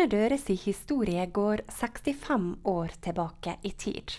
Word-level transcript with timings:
Åpne 0.00 0.16
Døres 0.16 0.46
historie 0.62 1.26
går 1.28 1.60
65 1.68 2.44
år 2.64 2.92
tilbake 3.04 3.52
i 3.68 3.70
tid. 3.76 4.14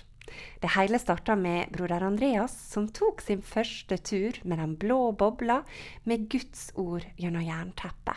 Det 0.61 0.69
hele 0.75 0.99
starta 1.01 1.33
med 1.35 1.71
broder 1.73 2.03
Andreas, 2.05 2.53
som 2.53 2.85
tok 2.93 3.23
sin 3.25 3.41
første 3.41 3.97
tur 3.97 4.37
med 4.43 4.61
den 4.61 4.75
blå 4.77 5.11
bobla 5.17 5.63
med 6.05 6.27
Guds 6.29 6.67
ord 6.75 7.07
gjennom 7.17 7.41
jernteppet. 7.41 8.13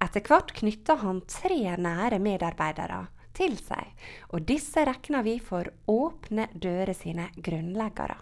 Etter 0.00 0.24
hvert 0.24 0.54
knytta 0.62 0.96
han 1.02 1.20
tre 1.28 1.76
nære 1.76 2.22
medarbeidere 2.24 3.02
til 3.36 3.58
seg, 3.60 3.92
og 4.32 4.48
disse 4.48 4.86
regner 4.88 5.28
vi 5.28 5.36
for 5.44 5.68
Åpne 5.92 6.48
dører 6.56 6.94
sine 6.96 7.28
grunnleggere. 7.36 8.16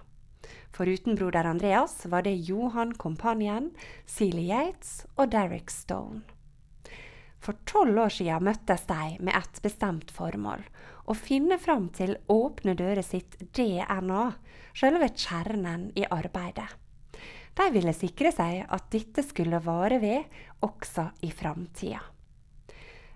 Foruten 0.74 1.14
broder 1.14 1.46
Andreas 1.54 2.00
var 2.10 2.26
det 2.26 2.34
Johan 2.50 2.98
Kompanjen, 2.98 3.70
Celie 4.10 4.50
Yates 4.50 5.04
og 5.14 5.30
Derek 5.30 5.70
Stone. 5.70 6.39
For 7.40 7.56
tolv 7.64 7.96
år 8.04 8.12
siden 8.12 8.44
møttes 8.44 8.84
de 8.88 9.16
med 9.24 9.32
et 9.36 9.62
bestemt 9.64 10.12
formål. 10.12 10.60
Å 11.08 11.16
finne 11.16 11.56
fram 11.58 11.88
til 11.96 12.18
Åpne 12.30 12.76
dører 12.76 13.02
sitt 13.04 13.38
DNA, 13.56 14.26
selve 14.76 15.08
kjernen 15.16 15.88
i 15.96 16.04
arbeidet. 16.04 16.68
De 17.56 17.66
ville 17.74 17.94
sikre 17.96 18.30
seg 18.32 18.62
at 18.68 18.90
dette 18.92 19.24
skulle 19.26 19.58
vare 19.64 19.98
ved 20.02 20.36
også 20.64 21.08
i 21.26 21.32
framtida. 21.34 22.02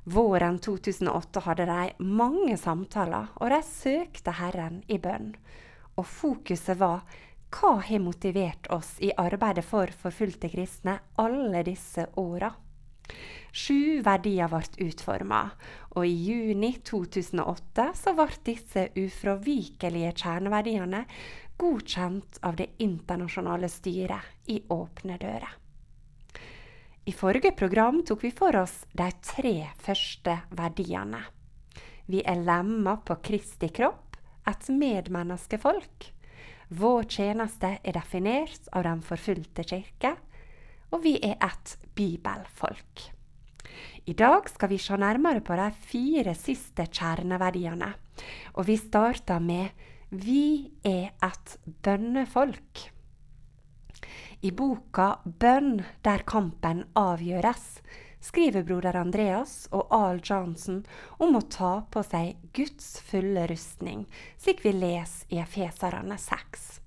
Våren 0.05 0.59
2008 0.61 1.41
hadde 1.47 1.69
de 1.69 2.09
mange 2.13 2.57
samtaler, 2.61 3.31
og 3.41 3.53
de 3.55 3.61
søkte 3.65 4.35
Herren 4.37 4.83
i 4.89 4.99
bønn. 5.01 5.31
Og 5.97 6.05
fokuset 6.05 6.77
var 6.81 7.07
hva 7.55 7.77
har 7.87 8.03
motivert 8.03 8.67
oss 8.75 8.97
i 8.99 9.13
arbeidet 9.17 9.65
for 9.65 9.89
forfulgte 10.03 10.51
kristne 10.53 10.99
alle 11.23 11.63
disse 11.65 12.09
åra? 12.21 12.51
Sju 13.55 14.03
verdier 14.03 14.51
ble 14.51 14.89
utforma, 14.89 15.43
og 15.95 16.07
i 16.07 16.15
juni 16.27 16.73
2008 16.83 17.91
så 17.95 18.15
ble 18.19 18.27
disse 18.47 18.89
ufravikelige 18.99 20.15
kjerneverdiene 20.25 21.05
godkjent 21.61 22.41
av 22.43 22.57
det 22.59 22.73
internasjonale 22.83 23.71
styret 23.71 24.51
i 24.51 24.59
Åpne 24.75 25.19
dører. 25.23 25.53
I 27.05 27.13
forrige 27.13 27.53
program 27.53 28.01
tok 28.07 28.25
vi 28.25 28.33
for 28.33 28.57
oss 28.57 28.79
de 28.97 29.11
tre 29.23 29.55
første 29.85 30.39
verdiene. 30.57 31.21
Vi 32.09 32.23
er 32.25 32.41
lemma 32.41 32.97
på 33.05 33.19
Kristi 33.25 33.69
kropp, 33.69 34.17
et 34.49 34.69
medmenneskefolk. 34.73 36.11
Vår 36.75 37.07
tjeneste 37.13 37.77
er 37.81 37.97
definert 37.97 38.69
av 38.73 38.87
den 38.89 39.03
forfulgte 39.05 39.65
kirke, 39.69 40.15
og 40.95 41.03
vi 41.03 41.17
er 41.19 41.35
et 41.43 41.75
bibelfolk. 41.99 43.09
I 44.07 44.13
dag 44.15 44.47
skal 44.53 44.71
vi 44.71 44.79
se 44.79 44.97
nærmere 45.01 45.41
på 45.43 45.57
de 45.59 45.71
fire 45.89 46.35
siste 46.39 46.87
kjerneverdiene. 46.87 47.91
Og 48.55 48.69
vi 48.69 48.77
starter 48.79 49.41
med 49.43 49.69
Vi 50.11 50.71
er 50.85 51.11
et 51.25 51.57
bønnefolk. 51.83 52.85
I 54.45 54.51
boka 54.53 55.15
Bønn 55.25 55.81
der 56.05 56.23
kampen 56.29 56.85
avgjøres 56.95 57.81
skriver 58.25 58.63
broder 58.65 58.97
Andreas 59.01 59.65
og 59.73 59.89
Al 59.93 60.21
Johnson 60.25 60.85
om 61.19 61.37
å 61.37 61.45
ta 61.49 61.73
på 61.91 62.05
seg 62.05 62.37
Guds 62.57 63.01
fulle 63.09 63.49
rustning, 63.51 64.05
slik 64.37 64.65
vi 64.65 64.77
leser 64.77 65.33
i 65.33 65.41
Efeserane 65.43 66.21
6. 66.21 66.84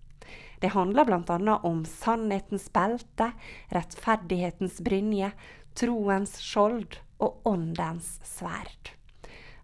Det 0.59 0.73
handler 0.73 1.05
bl.a. 1.05 1.59
om 1.63 1.83
sannhetens 1.85 2.69
belte, 2.73 3.31
rettferdighetens 3.73 4.79
brynje, 4.81 5.31
troens 5.77 6.37
skjold 6.41 6.97
og 7.21 7.45
åndens 7.45 8.17
sverd. 8.25 8.93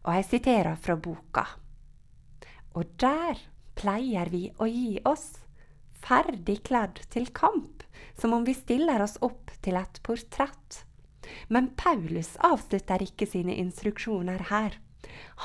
Og 0.04 0.18
jeg 0.18 0.28
siterer 0.30 0.78
fra 0.78 0.98
boka. 1.00 1.46
Og 2.78 2.90
der 3.02 3.40
pleier 3.78 4.30
vi 4.30 4.48
å 4.62 4.68
gi 4.70 5.00
oss, 5.08 5.44
ferdig 6.04 6.60
kledd 6.68 7.00
til 7.14 7.30
kamp, 7.34 7.84
som 8.20 8.34
om 8.36 8.46
vi 8.46 8.56
stiller 8.58 9.02
oss 9.02 9.16
opp 9.26 9.54
til 9.64 9.78
et 9.80 10.02
portrett. 10.06 10.84
Men 11.48 11.72
Paulus 11.80 12.36
avslutter 12.44 13.06
ikke 13.06 13.28
sine 13.30 13.56
instruksjoner 13.62 14.50
her. 14.52 14.78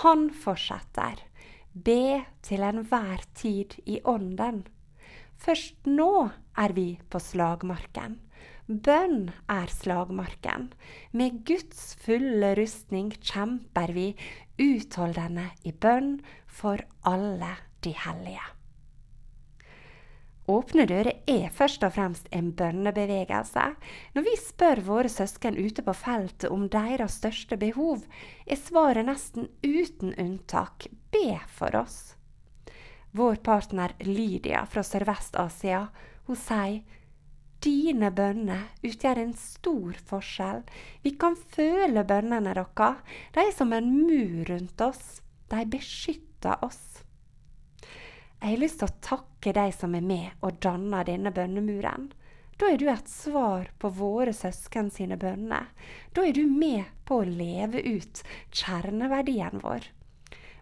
Han 0.02 0.28
fortsetter. 0.34 1.22
Be 1.72 2.24
til 2.42 2.64
enhver 2.66 3.22
tid 3.38 3.78
i 3.86 4.00
ånden. 4.04 4.64
Først 5.38 5.86
nå 5.86 6.28
er 6.58 6.74
vi 6.74 6.88
på 7.10 7.20
slagmarken. 7.22 8.18
Bønn 8.68 9.30
er 9.48 9.70
slagmarken. 9.72 10.68
Med 11.16 11.40
Guds 11.48 11.94
fulle 12.02 12.52
rustning 12.58 13.14
kjemper 13.16 13.94
vi 13.96 14.10
utholdende 14.60 15.46
i 15.64 15.72
bønn 15.72 16.18
for 16.44 16.82
alle 17.08 17.54
de 17.86 17.94
hellige. 17.96 18.44
Åpne 20.48 20.86
dører 20.88 21.12
er 21.28 21.50
først 21.52 21.82
og 21.84 21.92
fremst 21.92 22.28
en 22.32 22.50
bønnebevegelse. 22.56 23.64
Når 24.16 24.24
vi 24.24 24.36
spør 24.40 24.80
våre 24.86 25.10
søsken 25.12 25.56
ute 25.60 25.84
på 25.84 25.92
feltet 25.92 26.48
om 26.52 26.64
deres 26.72 27.18
største 27.20 27.56
behov, 27.60 28.04
er 28.48 28.56
svaret 28.56 29.04
nesten 29.08 29.50
uten 29.60 30.14
unntak 30.16 30.88
be 31.12 31.36
for 31.52 31.76
oss. 31.76 32.17
Vår 33.18 33.40
partner 33.42 33.92
Lydia 33.98 34.60
fra 34.70 34.84
Sørvest-Asia 34.86 35.80
hun 36.28 36.38
sier 36.38 36.84
Dine 37.58 38.12
bønner 38.14 38.68
utgjør 38.86 39.18
en 39.18 39.32
stor 39.34 39.96
forskjell. 40.06 40.60
Vi 41.02 41.16
kan 41.18 41.34
føle 41.56 42.04
bønnene 42.06 42.52
deres. 42.54 43.00
De 43.34 43.42
er 43.42 43.50
som 43.56 43.74
en 43.74 43.88
mur 43.96 44.44
rundt 44.52 44.84
oss. 44.86 45.02
De 45.50 45.64
beskytter 45.66 46.62
oss. 46.62 47.00
Jeg 48.38 48.52
har 48.52 48.62
lyst 48.62 48.78
til 48.84 48.86
å 48.86 49.00
takke 49.02 49.56
de 49.56 49.66
som 49.74 49.98
er 49.98 50.06
med 50.14 50.38
og 50.38 50.62
danner 50.62 51.10
denne 51.10 51.34
bønnemuren. 51.34 52.12
Da 52.54 52.70
er 52.70 52.78
du 52.78 52.86
et 52.92 53.10
svar 53.10 53.72
på 53.82 53.90
våre 53.98 54.30
søsken 54.30 54.94
sine 54.94 55.18
bønner. 55.18 55.72
Da 56.14 56.22
er 56.22 56.38
du 56.38 56.44
med 56.46 56.86
på 57.08 57.24
å 57.24 57.26
leve 57.26 57.82
ut 57.82 58.22
kjerneverdien 58.54 59.58
vår. 59.66 59.90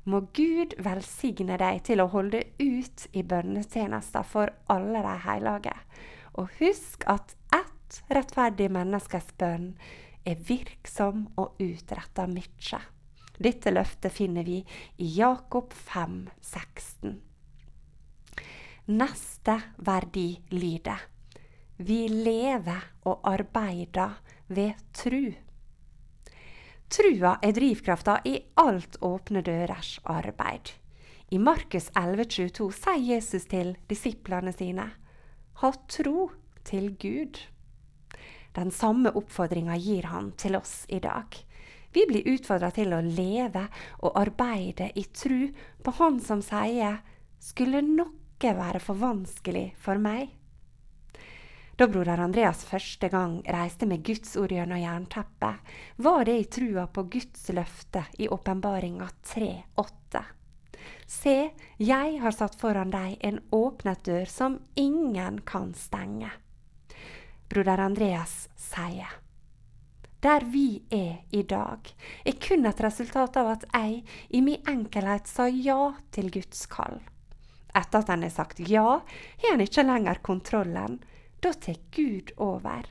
Må 0.06 0.20
Gud 0.38 0.76
velsigne 0.86 1.56
deg 1.58 1.80
til 1.88 2.02
å 2.02 2.10
holde 2.12 2.44
ut 2.62 3.06
i 3.10 3.24
bønnetjenester 3.26 4.26
for 4.26 4.52
alle 4.70 5.02
de 5.02 5.14
hellige. 5.24 5.74
Og 6.38 6.52
husk 6.60 7.06
at 7.10 7.34
ett 7.54 8.02
rettferdig 8.14 8.68
menneskes 8.70 9.32
bønn 9.40 9.72
er 10.26 10.38
virksom 10.46 11.26
og 11.38 11.58
utretter 11.62 12.30
mye. 12.30 12.82
Dette 13.36 13.72
løftet 13.72 14.14
finner 14.14 14.46
vi 14.46 14.60
i 15.02 15.08
Jakob 15.18 15.74
5, 15.74 16.20
16. 16.40 17.16
Neste 18.96 19.56
verdi 19.82 20.28
lyder 20.54 21.02
Vi 21.76 22.06
lever 22.08 22.86
og 23.10 23.26
arbeider 23.26 24.14
ved 24.48 24.78
tru. 24.94 25.34
Trua 26.88 27.38
er 27.42 27.52
drivkrafta 27.52 28.20
i 28.24 28.36
alt 28.62 28.96
åpne 29.02 29.42
dørers 29.42 29.96
arbeid. 30.06 30.70
I 31.34 31.38
Markus 31.42 31.88
11,22 31.98 32.68
sier 32.76 33.02
Jesus 33.02 33.48
til 33.50 33.72
disiplene 33.90 34.52
sine 34.54 34.86
ha 35.62 35.70
tro 35.90 36.28
til 36.68 36.92
Gud. 37.02 37.40
Den 38.54 38.70
samme 38.70 39.10
oppfordringa 39.18 39.74
gir 39.82 40.06
han 40.12 40.30
til 40.38 40.56
oss 40.60 40.84
i 40.88 41.00
dag. 41.02 41.26
Vi 41.90 42.04
blir 42.06 42.30
utfordra 42.36 42.70
til 42.76 42.94
å 42.94 43.02
leve 43.02 43.66
og 44.04 44.18
arbeide 44.20 44.92
i 44.94 45.06
tru 45.10 45.48
på 45.82 45.94
Han 45.98 46.20
som 46.22 46.42
sier 46.44 47.00
skulle 47.42 47.82
noe 47.82 48.14
være 48.38 48.82
for 48.84 49.00
vanskelig 49.00 49.72
for 49.80 49.98
meg? 49.98 50.28
Da 51.76 51.84
broder 51.92 52.22
Andreas 52.24 52.62
første 52.64 53.10
gang 53.12 53.42
reiste 53.52 53.84
med 53.84 54.00
Guds 54.00 54.32
ord 54.40 54.52
gjennom 54.54 54.80
jernteppet, 54.80 55.72
var 56.00 56.24
det 56.24 56.36
i 56.40 56.44
trua 56.48 56.86
på 56.88 57.02
Guds 57.12 57.50
løfte 57.52 58.06
i 58.16 58.28
åpenbaringa 58.32 59.08
3,8. 59.28 60.22
Se, 61.06 61.34
jeg 61.76 62.14
har 62.22 62.32
satt 62.32 62.56
foran 62.56 62.94
deg 62.94 63.18
en 63.20 63.42
åpnet 63.52 64.00
dør 64.08 64.24
som 64.24 64.56
ingen 64.80 65.42
kan 65.44 65.74
stenge. 65.76 66.30
Broder 67.52 67.82
Andreas 67.84 68.46
sier, 68.56 69.12
der 70.24 70.46
vi 70.48 70.80
er 70.88 71.26
i 71.28 71.42
dag, 71.44 71.92
er 72.24 72.38
kun 72.40 72.64
et 72.66 72.80
resultat 72.80 73.36
av 73.36 73.50
at 73.52 73.68
jeg 73.68 74.00
i 74.32 74.40
min 74.40 74.64
enkelhet 74.64 75.28
sa 75.28 75.44
ja 75.52 75.92
til 76.16 76.32
Guds 76.32 76.64
kall. 76.72 77.02
Etter 77.76 78.00
at 78.00 78.14
en 78.14 78.24
har 78.24 78.32
sagt 78.32 78.64
ja, 78.64 79.02
har 79.44 79.52
en 79.52 79.62
ikke 79.66 79.84
lenger 79.84 80.24
kontrollen. 80.24 80.96
Da 81.42 81.52
tar 81.52 81.78
Gud 81.94 82.32
over. 82.36 82.88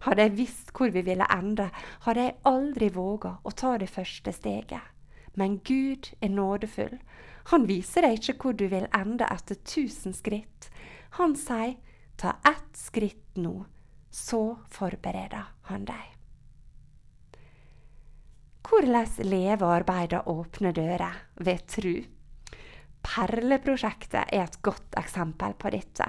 Hadde 0.00 0.24
jeg 0.24 0.36
visst 0.38 0.72
hvor 0.76 0.92
vi 0.92 1.02
ville 1.04 1.26
ende, 1.32 1.68
hadde 2.06 2.24
jeg 2.24 2.38
aldri 2.48 2.88
våga 2.94 3.36
å 3.44 3.52
ta 3.52 3.76
det 3.80 3.90
første 3.92 4.32
steget. 4.32 4.86
Men 5.36 5.58
Gud 5.64 6.10
er 6.20 6.32
nådefull. 6.32 6.96
Han 7.52 7.66
viser 7.68 8.06
deg 8.06 8.18
ikke 8.18 8.36
hvor 8.42 8.56
du 8.56 8.66
vil 8.72 8.88
ende 8.96 9.28
etter 9.28 9.58
tusen 9.64 10.16
skritt. 10.16 10.70
Han 11.18 11.36
sier 11.38 11.76
ta 12.20 12.36
ett 12.46 12.76
skritt 12.76 13.36
nå, 13.40 13.64
så 14.10 14.58
forbereder 14.72 15.52
han 15.70 15.86
deg. 15.88 16.16
Hvordan 18.70 19.08
leve 19.26 19.66
og 19.66 19.74
arbeide 19.80 20.20
åpne 20.30 20.70
dører 20.76 21.16
ved 21.42 21.64
tru? 21.66 21.94
Perleprosjektet 23.02 24.28
er 24.30 24.44
et 24.44 24.60
godt 24.62 24.98
eksempel 25.00 25.56
på 25.58 25.72
dette. 25.74 26.06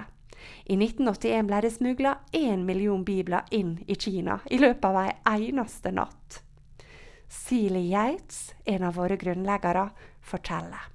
I 0.64 0.76
1981 0.76 1.48
ble 1.48 1.60
det 1.64 1.72
smugla 1.74 2.16
én 2.32 2.64
million 2.66 3.04
bibler 3.04 3.44
inn 3.50 3.76
i 3.86 3.94
Kina 3.94 4.40
i 4.50 4.58
løpet 4.58 4.88
av 4.88 4.98
ei 5.02 5.48
eneste 5.48 5.92
natt. 5.94 6.42
Sealy 7.32 7.86
Yates, 7.88 8.52
en 8.64 8.84
av 8.84 8.98
våre 9.00 9.16
grunnleggere, 9.16 9.86
forteller. 10.20 10.90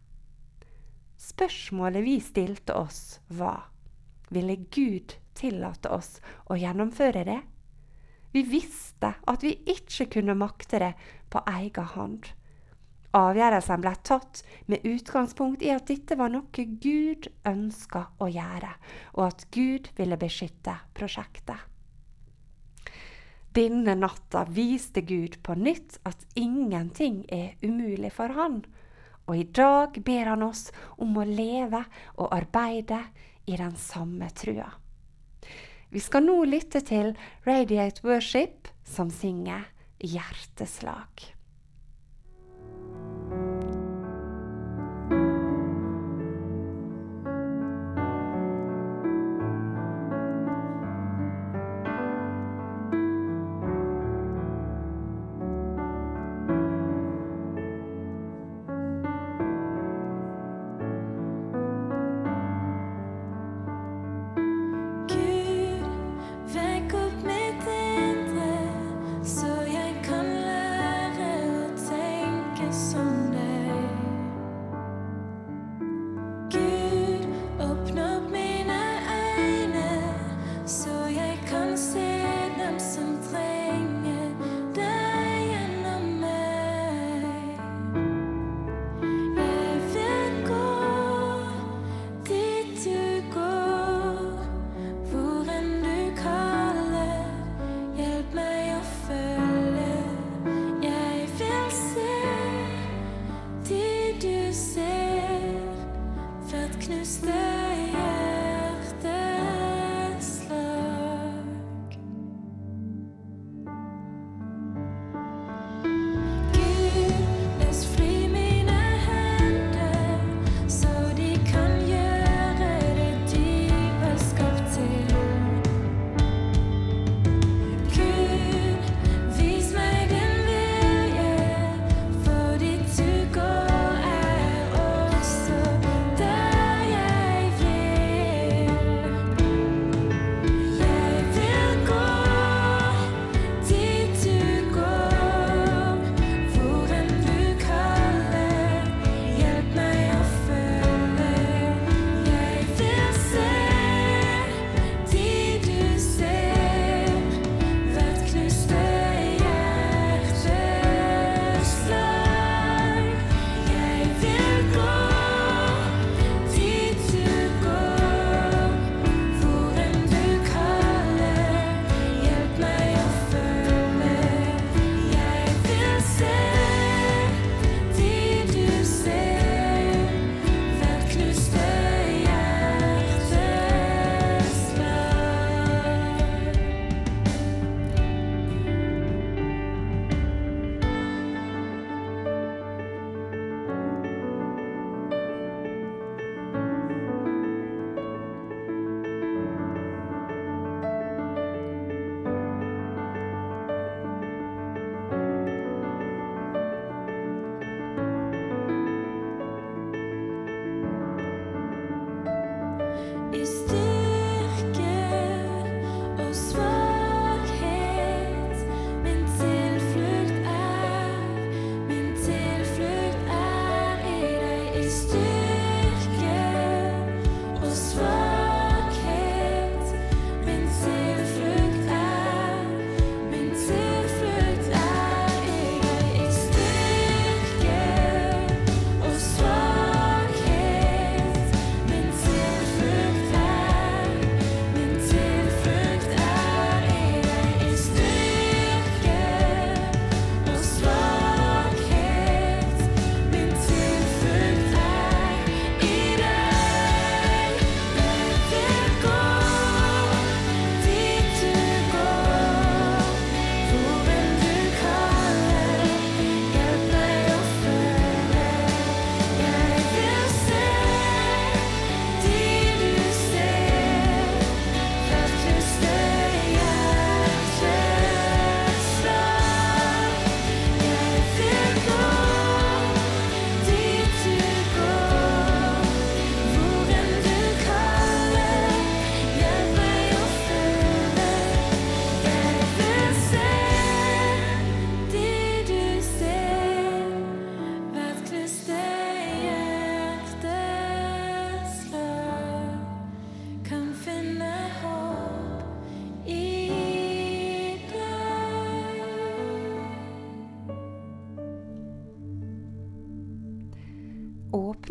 Spørsmålet 1.17 2.05
vi 2.05 2.19
stilte 2.21 2.75
oss, 2.77 3.19
var 3.27 3.65
ville 4.29 4.55
Gud 4.55 5.15
tillate 5.33 5.89
oss 5.89 6.17
å 6.49 6.57
gjennomføre 6.59 7.23
det? 7.27 7.39
Vi 8.31 8.43
visste 8.45 9.13
at 9.25 9.43
vi 9.43 9.55
ikke 9.71 10.09
kunne 10.17 10.37
makte 10.37 10.81
det 10.83 10.93
på 11.31 11.41
egen 11.53 11.89
hånd. 11.95 12.27
Avgjørelsen 13.17 13.81
ble 13.81 13.93
tatt 14.05 14.43
med 14.69 14.85
utgangspunkt 14.85 15.63
i 15.65 15.71
at 15.73 15.87
dette 15.89 16.17
var 16.19 16.29
noe 16.29 16.65
Gud 16.83 17.29
ønska 17.47 18.03
å 18.21 18.27
gjøre, 18.29 18.73
og 19.17 19.23
at 19.29 19.47
Gud 19.55 19.89
ville 19.97 20.19
beskytte 20.21 20.75
prosjektet. 20.97 21.57
Denne 23.57 23.95
natta 23.97 24.43
viste 24.53 25.01
Gud 25.01 25.39
på 25.41 25.55
nytt 25.57 25.97
at 26.05 26.27
ingenting 26.37 27.23
er 27.33 27.55
umulig 27.65 28.11
for 28.13 28.29
han. 28.37 28.59
Og 29.25 29.39
i 29.39 29.47
dag 29.49 29.97
ber 30.05 30.29
han 30.29 30.45
oss 30.45 30.67
om 31.01 31.17
å 31.17 31.25
leve 31.25 31.81
og 32.19 32.35
arbeide 32.35 32.99
i 33.49 33.57
den 33.57 33.73
samme 33.81 34.29
trua. 34.37 34.67
Vi 35.89 36.03
skal 36.03 36.27
nå 36.27 36.35
lytte 36.45 36.83
til 36.85 37.15
Radiate 37.47 38.05
Worship, 38.05 38.69
som 38.83 39.09
synger 39.09 39.65
Hjerteslag. 40.03 41.36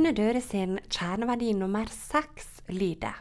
Åpne 0.07 0.23
Døre 0.23 0.39
sin 0.39 0.77
kjerneverdi 0.87 1.49
nummer 1.59 1.89
seks 1.91 2.61
lyder 2.71 3.17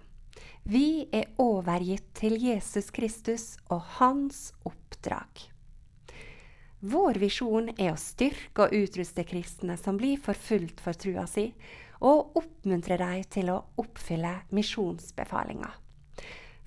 Vi 0.69 1.07
er 1.09 1.31
overgitt 1.41 2.11
til 2.19 2.35
Jesus 2.37 2.91
Kristus 2.93 3.45
og 3.73 3.81
hans 3.95 4.51
oppdrag. 4.69 5.47
Vår 6.85 7.17
visjon 7.23 7.71
er 7.73 7.89
å 7.89 7.97
styrke 7.97 8.67
og 8.67 8.75
utruste 8.77 9.25
kristne 9.25 9.79
som 9.81 9.97
blir 9.97 10.21
forfulgt 10.21 10.83
for 10.85 10.93
trua 10.93 11.23
si, 11.25 11.47
og 12.05 12.37
oppmuntre 12.37 12.99
dem 13.01 13.25
til 13.33 13.49
å 13.55 13.57
oppfylle 13.81 14.35
misjonsbefalinga. 14.53 15.71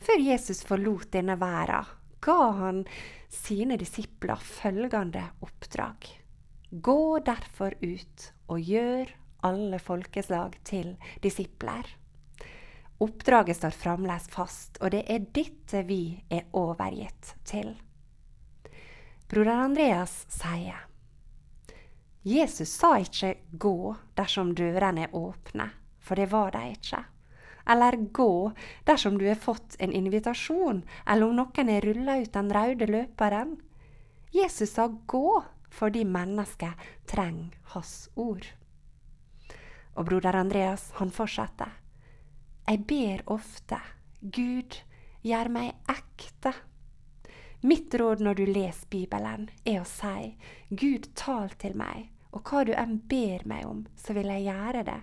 Før 0.03 0.27
Jesus 0.33 0.65
forlot 0.67 1.13
denne 1.15 1.39
verden, 1.39 1.95
ga 2.19 2.41
han 2.59 2.83
sine 3.31 3.79
disipler 3.79 4.43
følgende 4.43 5.29
oppdrag. 5.47 6.11
Gå 6.75 7.01
derfor 7.23 7.79
ut 7.87 8.31
og 8.51 8.75
gjør 8.75 9.15
alle 9.47 9.79
folkeslag 9.79 10.59
til 10.65 10.97
disipler. 11.23 11.87
Oppdraget 12.99 13.57
står 13.57 13.77
fremdeles 13.79 14.27
fast, 14.33 14.79
og 14.83 14.91
det 14.91 15.05
er 15.07 15.27
dette 15.35 15.85
vi 15.87 16.19
er 16.31 16.49
overgitt 16.53 17.37
til. 17.47 17.77
Broder 19.29 19.61
Andreas 19.69 20.25
sier 20.33 20.89
Jesus 22.29 22.69
sa 22.69 22.97
ikke 22.99 23.37
'gå' 23.53 23.95
dersom 24.17 24.51
dørene 24.55 25.07
er 25.07 25.15
åpne, 25.15 25.71
for 26.01 26.15
det 26.15 26.33
var 26.33 26.51
de 26.51 26.75
ikke. 26.75 27.05
Eller 27.69 27.97
'gå' 27.97 28.53
dersom 28.85 29.19
du 29.19 29.29
har 29.29 29.39
fått 29.39 29.77
en 29.79 29.93
invitasjon, 29.93 30.83
eller 31.07 31.27
om 31.27 31.37
noen 31.37 31.69
har 31.69 31.81
rulla 31.81 32.19
ut 32.21 32.33
den 32.33 32.53
røde 32.53 32.87
løperen. 32.87 33.61
Jesus 34.33 34.75
sa 34.75 34.89
'gå' 34.89 35.45
fordi 35.71 36.05
mennesket 36.05 36.75
trenger 37.07 37.55
hans 37.63 38.09
ord. 38.17 38.58
Og 39.99 40.07
broder 40.07 40.37
Andreas, 40.39 40.93
han 40.95 41.11
fortsetter. 41.11 41.73
Jeg 42.69 42.85
ber 42.87 43.23
ofte, 43.35 43.81
Gud, 44.21 44.77
gjør 45.27 45.49
meg 45.51 45.73
ekte. 45.91 46.53
Mitt 47.67 47.95
råd 47.99 48.23
når 48.23 48.39
du 48.39 48.45
leser 48.47 48.87
Bibelen, 48.93 49.49
er 49.67 49.81
å 49.81 49.89
si 49.89 50.37
Gud, 50.71 51.09
tal 51.19 51.51
til 51.59 51.75
meg, 51.81 52.13
og 52.31 52.47
hva 52.47 52.63
du 52.69 52.71
enn 52.79 53.01
ber 53.11 53.43
meg 53.51 53.67
om, 53.67 53.81
så 53.99 54.15
vil 54.15 54.31
jeg 54.31 54.47
gjøre 54.47 54.85
det. 54.87 55.01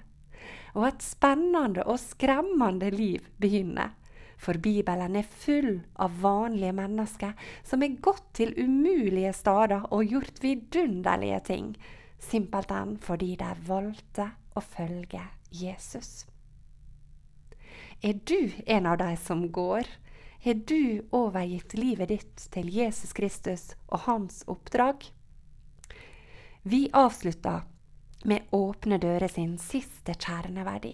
Og 0.78 0.88
et 0.88 1.04
spennende 1.04 1.84
og 1.84 2.00
skremmende 2.00 2.94
liv 2.96 3.28
begynner. 3.42 3.98
For 4.40 4.56
Bibelen 4.62 5.20
er 5.20 5.28
full 5.28 5.82
av 6.00 6.16
vanlige 6.24 6.72
mennesker 6.76 7.36
som 7.68 7.84
er 7.84 8.00
gått 8.04 8.32
til 8.40 8.56
umulige 8.56 9.34
steder 9.36 9.90
og 9.92 10.08
gjort 10.08 10.40
vidunderlige 10.44 11.44
ting, 11.52 11.70
simpelthen 12.20 12.96
fordi 13.04 13.34
de 13.40 13.52
valgte 13.68 14.32
å 14.56 14.64
følge 14.64 15.22
Jesus. 15.52 16.26
Er 18.02 18.18
du 18.24 18.52
en 18.66 18.90
av 18.90 18.98
de 19.04 19.14
som 19.20 19.48
går? 19.52 19.86
har 20.46 20.54
du 20.54 21.02
overgitt 21.10 21.74
livet 21.74 22.12
ditt 22.12 22.44
til 22.54 22.68
Jesus 22.70 23.16
Kristus 23.18 23.72
og 23.90 24.04
hans 24.06 24.44
oppdrag? 24.46 25.08
Vi 26.62 26.84
avslutter 26.94 27.64
med 28.30 28.46
Åpne 28.54 29.00
dører 29.02 29.26
sin 29.28 29.56
siste 29.58 30.14
kjerneverdi. 30.14 30.92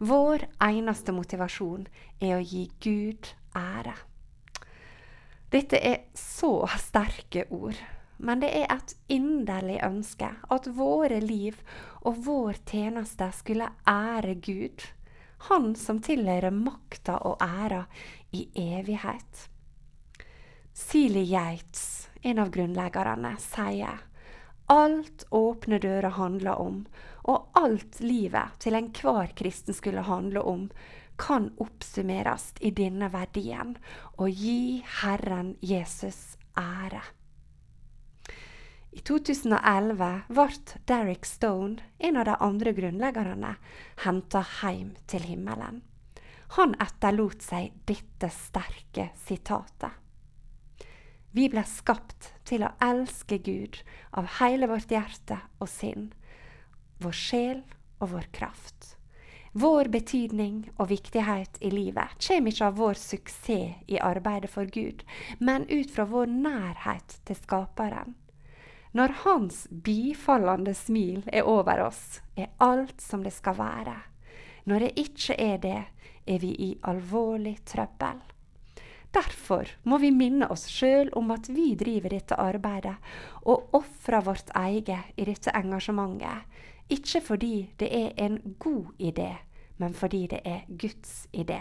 Vår 0.00 0.46
eneste 0.64 1.12
motivasjon 1.12 1.84
er 2.24 2.38
å 2.38 2.40
gi 2.40 2.64
Gud 2.80 3.28
ære. 3.52 3.92
Dette 5.52 5.76
er 5.76 6.08
så 6.16 6.64
sterke 6.80 7.44
ord, 7.52 7.76
men 8.16 8.42
det 8.42 8.50
er 8.62 8.68
et 8.72 8.96
inderlig 9.12 9.80
ønske 9.84 10.30
at 10.54 10.68
våre 10.76 11.20
liv 11.20 11.58
og 12.02 12.20
vår 12.26 12.60
tjeneste 12.68 13.30
skulle 13.36 13.72
ære 13.88 14.36
Gud 14.44 14.84
han 15.48 15.74
som 15.76 16.00
tilhører 16.02 16.50
makta 16.50 17.18
og 17.28 17.42
æra 17.42 17.84
i 18.32 18.46
evighet. 18.56 19.48
Seely 20.72 21.24
Yates, 21.28 22.08
en 22.22 22.40
av 22.42 22.50
grunnleggerne, 22.54 23.34
sier 23.42 24.00
alt 24.72 25.26
åpne 25.36 25.78
dører 25.78 26.16
handler 26.16 26.60
om, 26.60 26.78
og 27.28 27.50
alt 27.60 28.00
livet 28.00 28.56
til 28.64 28.78
enhver 28.78 29.34
kristen 29.36 29.76
skulle 29.76 30.06
handle 30.08 30.40
om, 30.40 30.70
kan 31.20 31.50
oppsummeres 31.62 32.48
i 32.64 32.72
denne 32.74 33.10
verdien 33.12 33.76
å 34.16 34.26
gi 34.26 34.80
Herren 35.02 35.54
Jesus 35.60 36.38
ære. 36.58 37.04
I 38.94 39.00
2011 39.00 40.20
ble 40.28 40.44
Derek 40.86 41.26
Stone, 41.26 41.82
en 41.98 42.16
av 42.16 42.28
de 42.28 42.36
andre 42.38 42.72
grunnleggerne, 42.76 43.56
henta 44.04 44.44
hjem 44.60 44.92
til 45.10 45.26
himmelen. 45.26 45.80
Han 46.54 46.76
etterlot 46.78 47.42
seg 47.42 47.74
dette 47.90 48.30
sterke 48.30 49.08
sitatet. 49.18 49.90
Vi 51.34 51.48
ble 51.50 51.66
skapt 51.66 52.30
til 52.46 52.62
å 52.62 52.70
elske 52.86 53.40
Gud 53.42 53.80
av 54.14 54.30
hele 54.38 54.70
vårt 54.70 54.94
hjerte 54.94 55.40
og 55.58 55.66
sinn, 55.72 56.12
vår 57.02 57.18
sjel 57.18 57.64
og 57.98 58.12
vår 58.14 58.30
kraft. 58.30 58.94
Vår 59.58 59.90
betydning 59.90 60.68
og 60.78 60.92
viktighet 60.94 61.58
i 61.58 61.74
livet 61.74 62.14
kommer 62.22 62.54
ikke 62.54 62.70
av 62.70 62.78
vår 62.78 62.98
suksess 63.02 63.86
i 63.90 63.98
arbeidet 63.98 64.54
for 64.54 64.70
Gud, 64.70 65.02
men 65.42 65.66
ut 65.66 65.90
fra 65.90 66.06
vår 66.06 66.30
nærhet 66.30 67.18
til 67.26 67.42
Skaperen. 67.42 68.14
Når 68.94 69.14
Hans 69.24 69.64
bifallende 69.68 70.70
smil 70.74 71.24
er 71.26 71.48
over 71.50 71.80
oss, 71.88 72.20
er 72.38 72.52
alt 72.62 73.00
som 73.02 73.24
det 73.26 73.32
skal 73.34 73.56
være. 73.58 73.96
Når 74.70 74.84
det 74.84 74.90
ikke 75.02 75.34
er 75.34 75.56
det, 75.58 75.80
er 76.30 76.38
vi 76.38 76.52
i 76.62 76.68
alvorlig 76.86 77.56
trøbbel. 77.66 78.20
Derfor 79.14 79.66
må 79.82 79.98
vi 79.98 80.12
minne 80.14 80.46
oss 80.50 80.68
sjøl 80.70 81.10
om 81.18 81.32
at 81.34 81.48
vi 81.50 81.72
driver 81.78 82.14
dette 82.14 82.38
arbeidet, 82.38 82.94
og 83.42 83.74
ofrer 83.74 84.22
vårt 84.26 84.52
eget 84.62 85.10
i 85.18 85.26
dette 85.26 85.50
engasjementet. 85.54 86.46
Ikke 86.94 87.22
fordi 87.22 87.54
det 87.78 87.88
er 87.90 88.14
en 88.22 88.38
god 88.62 88.94
idé, 88.98 89.32
men 89.78 89.94
fordi 89.94 90.26
det 90.36 90.40
er 90.46 90.68
Guds 90.68 91.26
idé. 91.34 91.58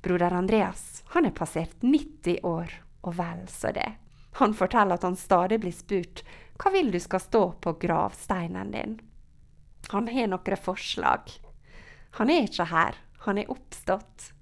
Broder 0.00 0.32
Andreas 0.32 1.04
han 1.12 1.28
er 1.28 1.36
passert 1.36 1.76
90 1.84 2.40
år, 2.44 2.72
og 3.02 3.18
vel 3.18 3.44
så 3.52 3.72
det. 3.76 4.03
Han 4.40 4.54
forteller 4.54 4.94
at 4.94 5.02
han 5.06 5.16
stadig 5.16 5.60
blir 5.62 5.72
spurt 5.74 6.24
hva 6.58 6.70
vil 6.74 6.90
du 6.90 7.00
skal 7.00 7.22
stå 7.22 7.42
på 7.62 7.72
gravsteinen 7.82 8.70
din. 8.74 8.96
Han 9.92 10.08
har 10.08 10.30
noen 10.30 10.56
forslag. 10.58 11.30
Han 12.18 12.30
er 12.30 12.46
ikke 12.48 12.66
her, 12.70 12.98
han 13.26 13.38
er 13.38 13.50
oppstått. 13.50 14.32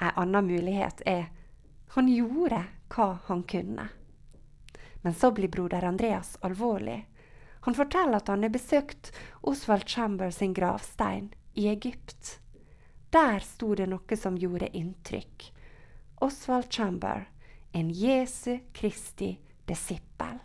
En 0.00 0.14
annen 0.22 0.46
mulighet 0.46 1.02
er 1.06 1.28
han 1.94 2.08
gjorde 2.12 2.64
hva 2.94 3.08
han 3.26 3.42
kunne. 3.42 3.88
Men 5.02 5.14
så 5.14 5.30
blir 5.32 5.48
broder 5.48 5.84
Andreas 5.84 6.36
alvorlig. 6.40 7.06
Han 7.66 7.74
forteller 7.74 8.20
at 8.20 8.28
han 8.28 8.42
har 8.42 8.52
besøkt 8.54 9.12
Oswald 9.40 9.88
Chamber 9.88 10.30
sin 10.30 10.54
gravstein 10.54 11.32
i 11.54 11.68
Egypt. 11.68 12.38
Der 13.10 13.40
sto 13.40 13.74
det 13.74 13.88
noe 13.90 14.16
som 14.20 14.38
gjorde 14.38 14.70
inntrykk. 14.76 15.48
Oswald 16.22 16.70
Chamber 16.70 17.26
en 17.72 17.90
Jesu 17.90 18.58
Kristi 18.72 19.38
disippel. 19.66 20.38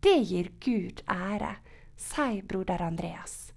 Det 0.00 0.18
gir 0.24 0.50
Gud 0.60 1.02
ære, 1.08 1.56
sier 1.96 2.42
broder 2.42 2.82
Andreas. 2.82 3.52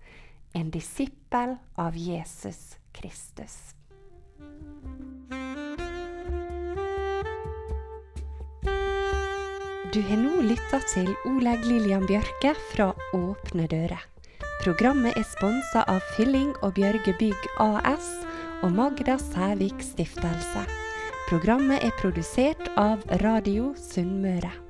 En 0.53 0.71
disippel 0.71 1.55
av 1.75 1.97
Jesus 1.97 2.77
Kristus. 2.91 3.73
Du 9.93 10.01
har 10.01 10.17
nå 10.17 10.41
lytta 10.41 10.79
til 10.89 11.11
Oleg 11.29 11.65
Lillian 11.69 12.05
Bjørke 12.09 12.55
fra 12.71 12.89
Åpne 13.13 13.67
dører. 13.69 14.01
Programmet 14.63 15.13
er 15.19 15.27
sponsa 15.27 15.83
av 15.91 16.01
Fylling 16.15 16.53
og 16.63 16.73
Bjørge 16.79 17.13
Bygg 17.19 17.49
AS 17.61 18.13
og 18.63 18.71
Magda 18.73 19.19
Sævik 19.21 19.85
Stiftelse. 19.85 20.82
Programmet 21.29 21.83
er 21.83 21.93
produsert 22.01 22.67
av 22.75 22.99
Radio 23.23 23.71
Sunnmøre. 23.79 24.62